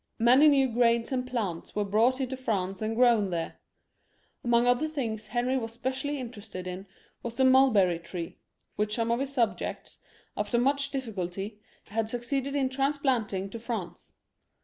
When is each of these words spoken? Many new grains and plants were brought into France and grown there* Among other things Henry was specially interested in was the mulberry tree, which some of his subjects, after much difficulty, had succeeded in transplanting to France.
Many 0.17 0.47
new 0.47 0.67
grains 0.67 1.11
and 1.11 1.27
plants 1.27 1.75
were 1.75 1.85
brought 1.85 2.19
into 2.19 2.35
France 2.35 2.81
and 2.81 2.95
grown 2.95 3.29
there* 3.29 3.59
Among 4.43 4.65
other 4.65 4.87
things 4.87 5.27
Henry 5.27 5.55
was 5.59 5.73
specially 5.73 6.19
interested 6.19 6.65
in 6.65 6.87
was 7.21 7.35
the 7.35 7.45
mulberry 7.45 7.99
tree, 7.99 8.39
which 8.77 8.95
some 8.95 9.11
of 9.11 9.19
his 9.19 9.31
subjects, 9.31 9.99
after 10.35 10.57
much 10.57 10.89
difficulty, 10.89 11.59
had 11.89 12.09
succeeded 12.09 12.55
in 12.55 12.67
transplanting 12.67 13.51
to 13.51 13.59
France. 13.59 14.15